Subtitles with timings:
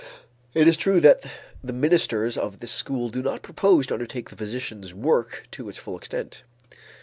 [0.55, 1.21] It is true that
[1.63, 5.77] the ministers of this school do not propose to undertake the physician's work to its
[5.77, 6.41] full extent.